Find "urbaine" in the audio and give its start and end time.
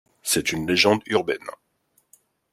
1.05-1.45